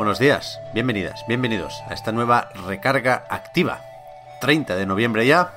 [0.00, 3.82] Buenos días, bienvenidas, bienvenidos a esta nueva recarga activa.
[4.40, 5.52] 30 de noviembre ya,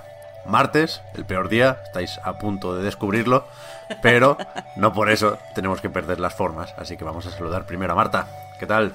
[0.46, 3.48] martes, el peor día, estáis a punto de descubrirlo,
[4.02, 4.36] pero
[4.76, 7.96] no por eso tenemos que perder las formas, así que vamos a saludar primero a
[7.96, 8.28] Marta.
[8.60, 8.92] ¿Qué tal?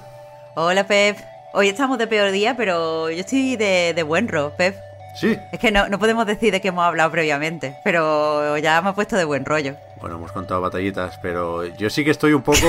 [0.54, 1.16] Hola, Pep.
[1.54, 4.76] Hoy estamos de peor día, pero yo estoy de, de buen ro, Pep.
[5.14, 5.38] Sí.
[5.50, 8.92] Es que no, no podemos decir de qué hemos hablado previamente, pero ya me ha
[8.92, 9.76] puesto de buen rollo.
[9.98, 12.66] Bueno, hemos contado batallitas, pero yo sí que estoy un poco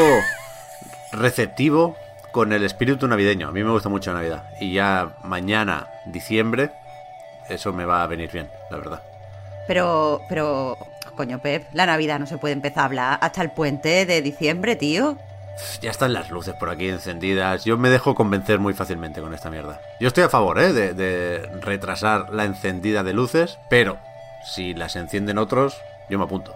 [1.11, 1.97] receptivo
[2.31, 3.47] con el espíritu navideño.
[3.47, 4.43] A mí me gusta mucho Navidad.
[4.59, 6.71] Y ya mañana, diciembre,
[7.49, 9.01] eso me va a venir bien, la verdad.
[9.67, 10.77] Pero, pero,
[11.15, 14.75] coño, Pep, la Navidad no se puede empezar a hablar hasta el puente de diciembre,
[14.75, 15.17] tío.
[15.81, 17.65] Ya están las luces por aquí encendidas.
[17.65, 19.81] Yo me dejo convencer muy fácilmente con esta mierda.
[19.99, 20.71] Yo estoy a favor, ¿eh?
[20.71, 23.97] De, de retrasar la encendida de luces, pero
[24.45, 25.77] si las encienden otros,
[26.09, 26.55] yo me apunto.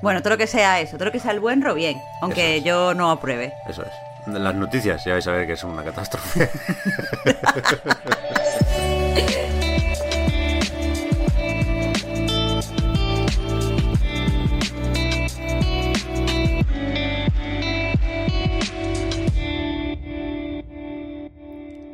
[0.00, 2.00] Bueno, todo lo que sea eso, todo lo que sea el buen ro, bien.
[2.20, 2.64] Aunque es.
[2.64, 3.52] yo no apruebe.
[3.68, 3.92] Eso es.
[4.26, 6.48] Las noticias ya vais a ver que es una catástrofe.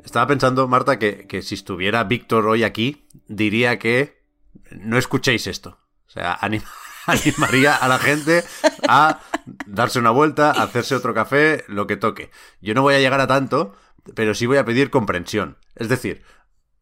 [0.04, 4.24] Estaba pensando, Marta, que, que si estuviera Víctor hoy aquí, diría que
[4.72, 5.78] no escuchéis esto.
[6.08, 6.64] O sea, anim-
[7.12, 8.44] animaría a la gente
[8.88, 9.20] a
[9.66, 12.30] darse una vuelta, a hacerse otro café, lo que toque.
[12.60, 13.74] Yo no voy a llegar a tanto,
[14.14, 15.58] pero sí voy a pedir comprensión.
[15.74, 16.22] Es decir,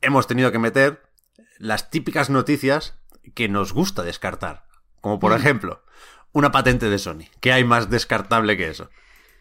[0.00, 1.02] hemos tenido que meter
[1.58, 2.98] las típicas noticias
[3.34, 4.66] que nos gusta descartar.
[5.00, 5.82] Como por ejemplo,
[6.32, 7.26] una patente de Sony.
[7.40, 8.90] ¿Qué hay más descartable que eso?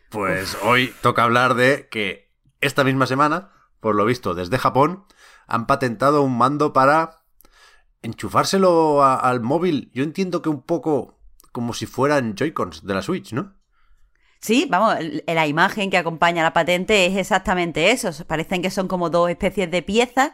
[0.09, 2.31] Pues hoy toca hablar de que
[2.61, 5.05] esta misma semana, por lo visto desde Japón,
[5.47, 7.23] han patentado un mando para
[8.01, 9.91] enchufárselo al móvil.
[9.93, 11.19] Yo entiendo que un poco
[11.51, 13.55] como si fueran Joy-Cons de la Switch, ¿no?
[14.39, 18.11] Sí, vamos, la imagen que acompaña la patente es exactamente eso.
[18.27, 20.33] Parecen que son como dos especies de piezas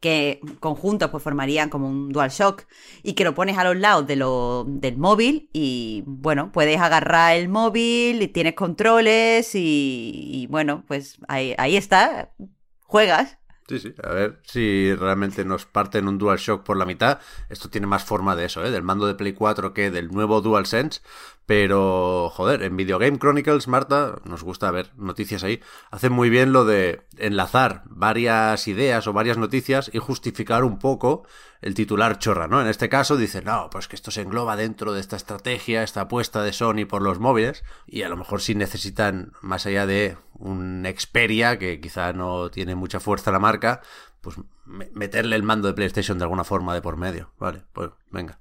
[0.00, 2.66] que conjuntos pues formarían como un DualShock
[3.02, 8.20] y que lo pones a los lados del móvil y bueno, puedes agarrar el móvil
[8.20, 12.34] y tienes controles y, bueno, pues ahí está,
[12.80, 13.38] juegas.
[13.66, 13.94] Sí, sí.
[14.02, 17.20] A ver si realmente nos parten un DualShock por la mitad.
[17.48, 18.70] Esto tiene más forma de eso, ¿eh?
[18.70, 21.00] Del mando de Play 4 que del nuevo DualSense.
[21.46, 25.60] Pero, joder, en Video Game Chronicles, Marta, nos gusta ver noticias ahí,
[25.90, 31.26] hacen muy bien lo de enlazar varias ideas o varias noticias y justificar un poco
[31.60, 32.62] el titular chorra, ¿no?
[32.62, 36.02] En este caso dicen, no, pues que esto se engloba dentro de esta estrategia, esta
[36.02, 40.16] apuesta de Sony por los móviles, y a lo mejor sí necesitan, más allá de
[40.32, 43.82] un Xperia, que quizá no tiene mucha fuerza la marca,
[44.22, 47.32] pues me- meterle el mando de PlayStation de alguna forma de por medio.
[47.38, 48.40] Vale, pues venga.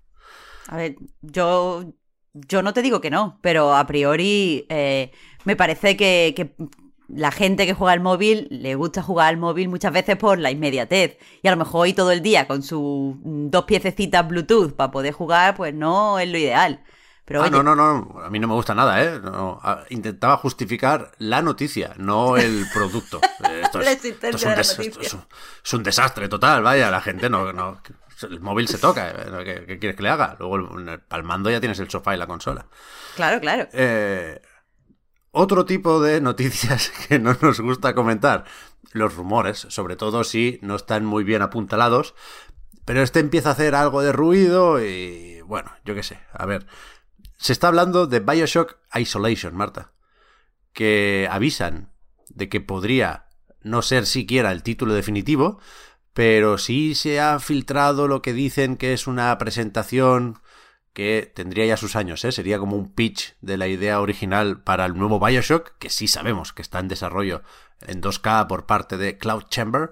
[0.70, 1.84] A ver, yo,
[2.34, 5.12] yo no te digo que no, pero a priori eh,
[5.46, 6.56] me parece que, que
[7.08, 10.50] la gente que juega al móvil le gusta jugar al móvil muchas veces por la
[10.52, 11.18] inmediatez.
[11.44, 14.90] Y a lo mejor hoy todo el día con sus mm, dos piececitas Bluetooth para
[14.92, 16.84] poder jugar, pues no es lo ideal.
[17.26, 19.18] Pero ah, oye, no, no, no, a mí no me gusta nada, ¿eh?
[19.24, 19.58] No,
[19.90, 23.22] intentaba justificar la noticia, no el producto.
[23.62, 25.02] Esto La es, existencia esto es un de la des- noticia.
[25.02, 25.26] esto es un-
[25.64, 27.54] es un desastre total, vaya, la gente no...
[27.54, 27.80] no
[28.24, 29.16] el móvil se toca, ¿eh?
[29.46, 30.36] ¿qué, qué quieres que le haga?
[30.40, 32.68] Luego, el- para el mando ya tienes el sofá y la consola.
[33.16, 33.68] Claro, claro.
[33.74, 34.42] Eh,
[35.32, 38.46] otro tipo de noticias que no nos gusta comentar,
[38.92, 42.14] los rumores, sobre todo si no están muy bien apuntalados,
[42.86, 46.68] pero este empieza a hacer algo de ruido y bueno, yo qué sé, a ver,
[47.38, 49.92] se está hablando de Bioshock Isolation, Marta,
[50.74, 51.92] que avisan
[52.30, 53.28] de que podría
[53.62, 55.60] no ser siquiera el título definitivo,
[56.14, 60.40] pero sí se ha filtrado lo que dicen que es una presentación
[60.94, 62.32] que tendría ya sus años, ¿eh?
[62.32, 66.54] sería como un pitch de la idea original para el nuevo Bioshock, que sí sabemos
[66.54, 67.42] que está en desarrollo
[67.82, 69.92] en 2K por parte de Cloud Chamber,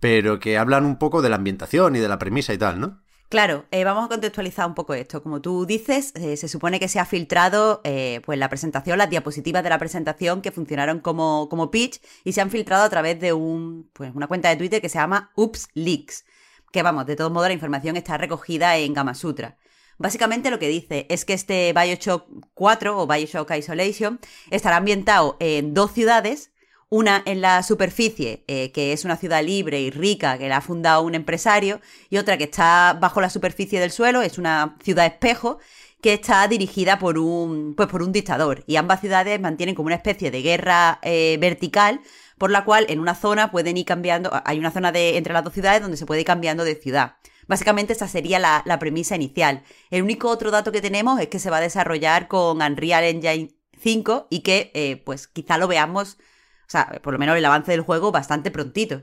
[0.00, 3.03] pero que hablan un poco de la ambientación y de la premisa y tal, ¿no?
[3.28, 5.22] Claro, eh, vamos a contextualizar un poco esto.
[5.22, 9.10] Como tú dices, eh, se supone que se ha filtrado eh, pues la presentación, las
[9.10, 13.18] diapositivas de la presentación que funcionaron como, como pitch y se han filtrado a través
[13.20, 16.24] de un, pues, una cuenta de Twitter que se llama Oops Leaks.
[16.70, 19.56] Que vamos, de todos modos la información está recogida en Gamasutra.
[19.96, 24.20] Básicamente lo que dice es que este Bioshock 4 o Bioshock Isolation
[24.50, 26.50] estará ambientado en dos ciudades,
[26.94, 30.60] una en la superficie, eh, que es una ciudad libre y rica que la ha
[30.60, 35.04] fundado un empresario, y otra que está bajo la superficie del suelo, es una ciudad
[35.04, 35.58] espejo,
[36.00, 38.62] que está dirigida por un, pues por un dictador.
[38.68, 42.00] Y ambas ciudades mantienen como una especie de guerra eh, vertical,
[42.38, 45.42] por la cual en una zona pueden ir cambiando, hay una zona de, entre las
[45.42, 47.16] dos ciudades donde se puede ir cambiando de ciudad.
[47.48, 49.64] Básicamente esa sería la, premisa inicial.
[49.90, 53.50] El único otro dato que tenemos es que se va a desarrollar con Unreal Engine
[53.82, 56.18] 5 y que eh, pues quizá lo veamos,
[56.66, 59.02] o sea, por lo menos el avance del juego bastante prontito.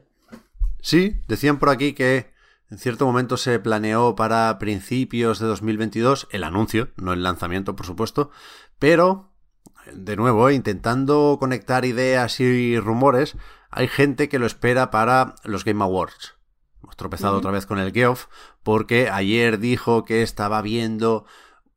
[0.81, 2.31] Sí, decían por aquí que
[2.71, 7.85] en cierto momento se planeó para principios de 2022 el anuncio, no el lanzamiento, por
[7.85, 8.31] supuesto,
[8.79, 9.31] pero,
[9.93, 13.35] de nuevo, intentando conectar ideas y rumores,
[13.69, 16.35] hay gente que lo espera para los Game Awards.
[16.81, 18.27] Hemos tropezado otra vez con el Geoff,
[18.63, 21.25] porque ayer dijo que estaba viendo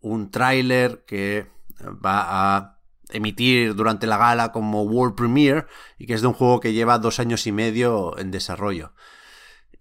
[0.00, 1.50] un tráiler que
[1.84, 2.78] va a
[3.10, 5.66] emitir durante la gala como World Premiere
[5.98, 8.92] y que es de un juego que lleva dos años y medio en desarrollo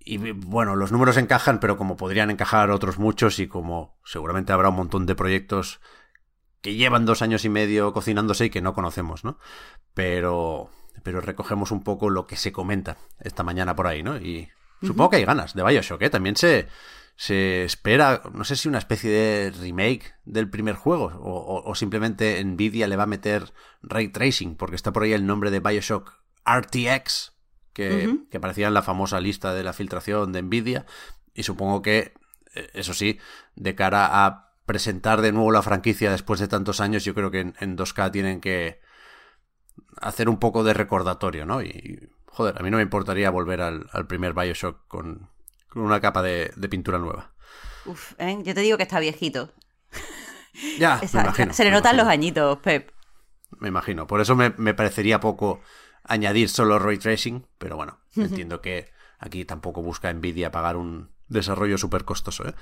[0.06, 4.70] y bueno, los números encajan, pero como podrían encajar otros muchos y como seguramente habrá
[4.70, 5.80] un montón de proyectos
[6.62, 9.38] que llevan dos años y medio cocinándose y que no conocemos, ¿no?
[9.94, 10.70] Pero,
[11.04, 14.18] pero recogemos un poco lo que se comenta esta mañana por ahí, ¿no?
[14.18, 14.50] Y
[14.82, 16.10] supongo que hay ganas de Bioshock, ¿eh?
[16.10, 16.68] También se,
[17.16, 22.44] se espera, no sé si una especie de remake del primer juego o, o simplemente
[22.44, 26.24] Nvidia le va a meter ray tracing porque está por ahí el nombre de Bioshock
[26.46, 27.34] RTX
[27.74, 30.86] que, aparecía en la famosa lista de la filtración de Nvidia.
[31.34, 32.14] Y supongo que,
[32.56, 33.20] eh, eso sí,
[33.56, 37.40] de cara a presentar de nuevo la franquicia después de tantos años, yo creo que
[37.42, 38.80] en, 2K tienen que
[40.00, 41.62] hacer un poco de recordatorio, ¿no?
[41.62, 45.30] Y, joder, a mí no me importaría volver al, primer Bioshock con,
[45.76, 47.34] una capa de, pintura nueva.
[47.86, 48.38] Uf, ¿eh?
[48.44, 49.52] yo te digo que está viejito.
[50.78, 52.92] Ya, me imagino, Se le notan los añitos, Pep.
[53.58, 54.06] Me imagino.
[54.06, 55.62] Por eso me, me parecería poco
[56.04, 61.78] añadir solo ray tracing, pero bueno, entiendo que aquí tampoco busca Nvidia pagar un desarrollo
[61.78, 62.48] súper costoso.
[62.48, 62.54] ¿eh?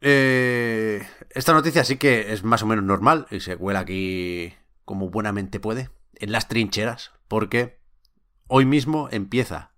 [0.00, 1.06] ¿eh?
[1.30, 4.54] esta noticia sí que es más o menos normal y se cuela aquí
[4.84, 7.78] como buenamente puede, en las trincheras, porque
[8.46, 9.69] hoy mismo empieza,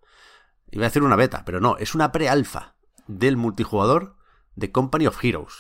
[0.72, 2.74] iba a decir una beta, pero no, es una pre-alfa
[3.06, 4.16] del multijugador
[4.56, 5.54] de Company of Heroes,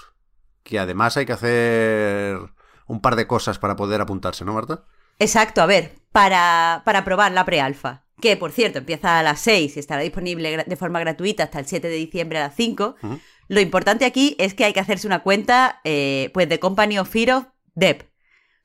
[0.62, 2.38] que además hay que hacer
[2.86, 4.84] un par de cosas para poder apuntarse, ¿no, Marta?
[5.18, 9.76] Exacto, a ver, para, para probar la prealfa, que por cierto empieza a las 6
[9.76, 12.96] y estará disponible de forma gratuita hasta el 7 de diciembre a las 5.
[13.48, 17.14] Lo importante aquí es que hay que hacerse una cuenta eh, pues de Company of
[17.14, 18.04] Heroes Dev.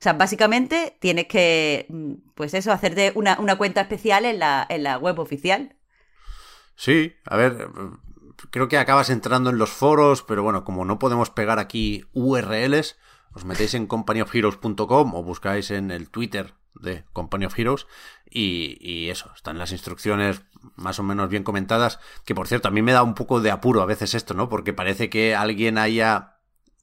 [0.00, 4.84] sea, básicamente tienes que, mm, pues eso, hacerte una, una cuenta especial en la, en
[4.84, 5.74] la web oficial.
[6.78, 7.70] Sí, a ver,
[8.50, 12.96] creo que acabas entrando en los foros, pero bueno, como no podemos pegar aquí URLs,
[13.32, 17.88] os metéis en companyofheroes.com o buscáis en el Twitter de Company of Heroes
[18.30, 20.42] y, eso, están las instrucciones
[20.76, 23.50] más o menos bien comentadas, que por cierto a mí me da un poco de
[23.50, 24.48] apuro a veces esto, ¿no?
[24.48, 26.37] Porque parece que alguien haya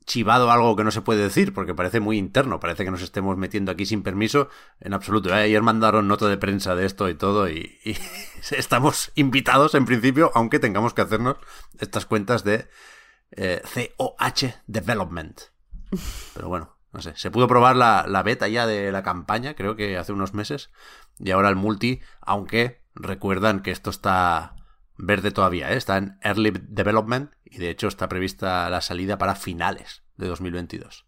[0.06, 3.38] chivado algo que no se puede decir, porque parece muy interno, parece que nos estemos
[3.38, 4.50] metiendo aquí sin permiso,
[4.80, 5.30] en absoluto.
[5.30, 5.44] ¿eh?
[5.44, 7.80] Ayer mandaron nota de prensa de esto y todo, y,
[8.52, 11.38] estamos invitados en principio, aunque tengamos que hacernos
[11.80, 12.68] estas cuentas de
[13.32, 13.62] eh,
[13.98, 15.42] COH Development.
[16.34, 17.14] Pero bueno, no sé.
[17.16, 20.72] Se pudo probar la, beta ya de la campaña, creo que hace unos meses.
[21.20, 24.56] Y ahora el multi, aunque recuerdan que esto está
[24.98, 25.78] verde todavía, ¿eh?
[25.78, 31.06] está en Early Development y de hecho está prevista la salida para finales de 2022.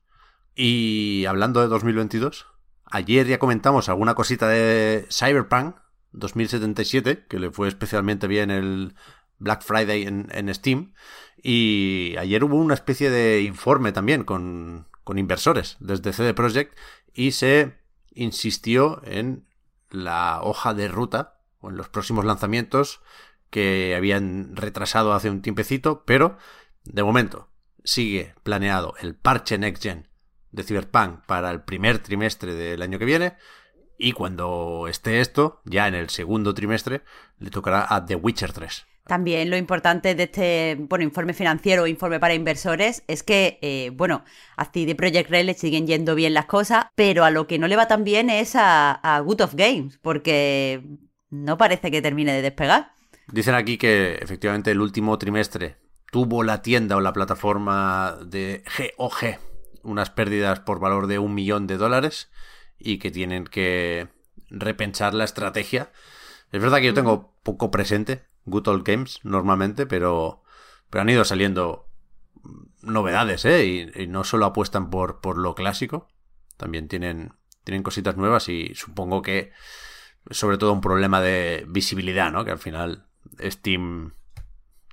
[0.55, 2.47] Y hablando de 2022,
[2.85, 5.75] ayer ya comentamos alguna cosita de Cyberpunk
[6.13, 8.95] 2077, que le fue especialmente bien el
[9.39, 10.93] Black Friday en, en Steam.
[11.41, 16.77] Y ayer hubo una especie de informe también con, con inversores desde CD Projekt
[17.13, 17.77] y se
[18.11, 19.47] insistió en
[19.89, 23.01] la hoja de ruta o en los próximos lanzamientos
[23.49, 26.37] que habían retrasado hace un tiempecito, pero
[26.83, 27.49] de momento
[27.83, 30.07] sigue planeado el parche Next Gen
[30.51, 33.33] de Cyberpunk para el primer trimestre del año que viene
[33.97, 37.01] y cuando esté esto, ya en el segundo trimestre,
[37.39, 38.85] le tocará a The Witcher 3.
[39.07, 44.25] También lo importante de este bueno, informe financiero informe para inversores es que, eh, bueno,
[44.57, 47.67] a CD Projekt Red le siguen yendo bien las cosas, pero a lo que no
[47.67, 50.83] le va tan bien es a, a Good of Games, porque
[51.29, 52.91] no parece que termine de despegar.
[53.27, 55.77] Dicen aquí que efectivamente el último trimestre
[56.11, 58.63] tuvo la tienda o la plataforma de
[58.97, 59.37] GOG
[59.83, 62.29] unas pérdidas por valor de un millón de dólares
[62.77, 64.09] y que tienen que
[64.49, 65.91] repensar la estrategia.
[66.51, 70.43] Es verdad que yo tengo poco presente Good Old Games normalmente, pero,
[70.89, 71.87] pero han ido saliendo
[72.81, 73.91] novedades, ¿eh?
[73.95, 76.07] Y, no solo apuestan por, por lo clásico,
[76.57, 79.51] también tienen, tienen cositas nuevas y supongo que
[80.29, 82.45] sobre todo un problema de visibilidad, ¿no?
[82.45, 83.06] Que al final
[83.41, 84.13] Steam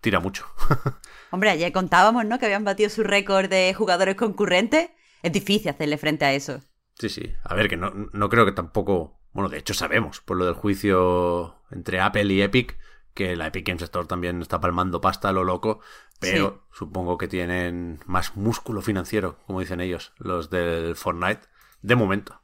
[0.00, 0.46] tira mucho.
[1.30, 2.38] Hombre, ayer contábamos, ¿no?
[2.38, 4.90] Que habían batido su récord de jugadores concurrentes.
[5.22, 6.60] Es difícil hacerle frente a eso.
[6.98, 7.34] Sí, sí.
[7.42, 9.20] A ver, que no, no creo que tampoco...
[9.32, 12.78] Bueno, de hecho sabemos, por lo del juicio entre Apple y Epic,
[13.14, 15.80] que la Epic Games Store también está palmando pasta a lo loco,
[16.20, 21.42] pero supongo que tienen más músculo financiero, como dicen ellos, los del Fortnite,
[21.82, 22.42] de momento.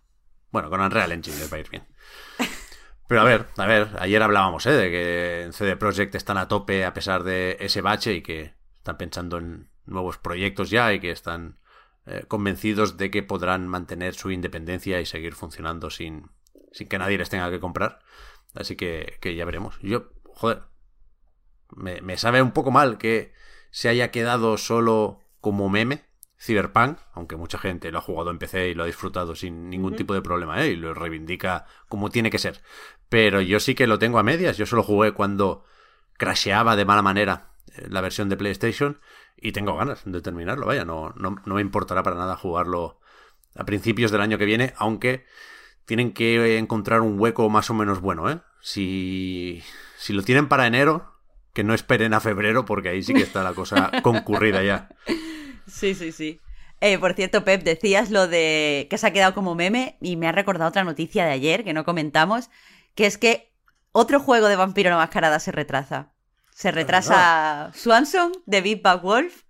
[0.51, 1.87] Bueno, con Unreal Engine les va a ir bien.
[3.11, 4.71] Pero a ver, a ver, ayer hablábamos ¿eh?
[4.71, 8.55] de que en CD Projekt están a tope a pesar de ese bache y que
[8.77, 11.59] están pensando en nuevos proyectos ya y que están
[12.07, 16.31] eh, convencidos de que podrán mantener su independencia y seguir funcionando sin,
[16.71, 17.99] sin que nadie les tenga que comprar.
[18.55, 19.81] Así que, que ya veremos.
[19.83, 20.63] Yo, joder,
[21.75, 23.33] me, me sabe un poco mal que
[23.73, 26.05] se haya quedado solo como meme
[26.41, 29.95] Cyberpunk, aunque mucha gente lo ha jugado en PC y lo ha disfrutado sin ningún
[29.95, 30.71] tipo de problema, ¿eh?
[30.71, 32.63] y lo reivindica como tiene que ser.
[33.11, 35.65] Pero yo sí que lo tengo a medias, yo solo jugué cuando
[36.17, 39.01] crasheaba de mala manera eh, la versión de PlayStation
[39.37, 43.01] y tengo ganas de terminarlo, vaya, no, no, no me importará para nada jugarlo
[43.55, 45.27] a principios del año que viene, aunque
[45.85, 48.41] tienen que encontrar un hueco más o menos bueno, ¿eh?
[48.63, 49.63] Si,
[49.97, 51.15] si lo tienen para enero,
[51.53, 54.89] que no esperen a febrero porque ahí sí que está la cosa concurrida ya.
[55.73, 56.41] Sí, sí, sí.
[56.81, 60.27] Eh, por cierto, Pep, decías lo de que se ha quedado como meme y me
[60.27, 62.49] ha recordado otra noticia de ayer que no comentamos,
[62.95, 63.53] que es que
[63.93, 66.13] otro juego de vampiro la mascarada se retrasa.
[66.55, 69.45] Se retrasa Swanson de Big Bad Wolf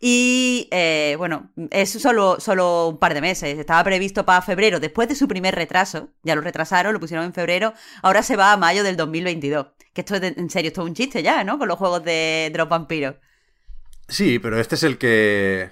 [0.00, 3.58] y eh, bueno, es solo, solo un par de meses.
[3.58, 6.10] Estaba previsto para febrero, después de su primer retraso.
[6.22, 7.74] Ya lo retrasaron, lo pusieron en febrero.
[8.02, 9.66] Ahora se va a mayo del 2022.
[9.92, 11.58] Que esto es en serio, esto es un chiste ya, ¿no?
[11.58, 13.16] Con los juegos de, de los vampiros.
[14.08, 15.70] Sí, pero este es el que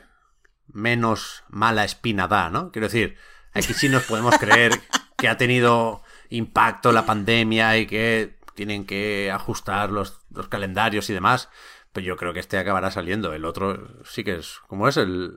[0.72, 2.70] menos mala espina da, ¿no?
[2.70, 3.16] Quiero decir,
[3.52, 4.72] aquí sí nos podemos creer
[5.16, 11.48] que ha tenido impacto la pandemia y que tienen que ajustar los, calendarios y demás,
[11.92, 13.32] pero yo creo que este acabará saliendo.
[13.32, 14.96] El otro sí que es, ¿cómo es?
[14.96, 15.34] El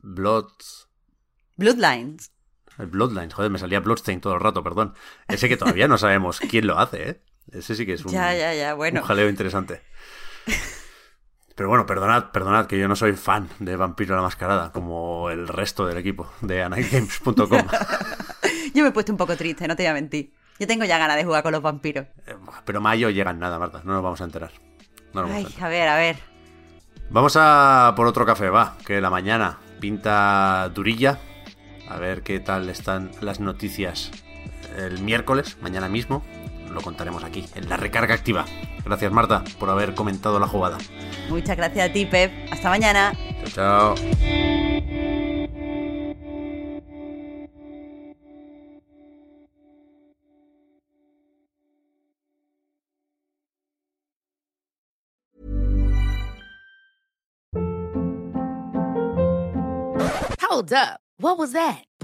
[0.00, 0.48] Blood...
[1.56, 2.32] Bloodlines.
[2.78, 4.94] El Bloodlines, joder, me salía Bloodstain todo el rato, perdón.
[5.28, 7.22] Ese que todavía no sabemos quién lo hace, ¿eh?
[7.52, 9.00] Ese sí que es un, ya, ya, ya, bueno.
[9.00, 9.82] un jaleo interesante.
[11.56, 15.48] Pero bueno, perdonad, perdonad que yo no soy fan de Vampiro la Mascarada, como el
[15.48, 17.48] resto del equipo de anightgames.com.
[18.74, 20.32] yo me he puesto un poco triste, no te voy a mentir.
[20.58, 22.06] Yo tengo ya ganas de jugar con los vampiros.
[22.26, 22.36] Eh,
[22.66, 24.52] pero mayo llegan nada, Marta, no nos vamos a enterar.
[25.14, 26.16] Ay, a, ver, a ver.
[27.08, 31.18] Vamos a por otro café, va, que la mañana pinta durilla.
[31.88, 34.10] A ver qué tal están las noticias
[34.76, 36.22] el miércoles, mañana mismo
[36.72, 38.44] lo contaremos aquí, en la recarga activa.
[38.84, 40.76] Gracias Marta por haber comentado la jugada.
[41.28, 42.32] Muchas gracias a ti, Pep.
[42.50, 43.12] Hasta mañana.
[43.54, 44.56] Chao, chao.
[60.40, 61.00] Hold up.
[61.18, 61.84] What was that?